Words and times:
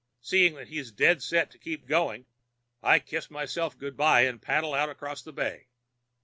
Seeing 0.21 0.55
that 0.55 0.69
he's 0.69 0.91
dead 0.91 1.21
set 1.21 1.51
to 1.51 1.59
keep 1.59 1.85
going, 1.85 2.25
I 2.81 2.97
kiss 2.97 3.29
myself 3.29 3.77
good 3.77 3.95
by 3.95 4.21
and 4.21 4.41
paddle 4.41 4.73
out 4.73 4.89
across 4.89 5.21
the 5.21 5.31
bay. 5.31 5.67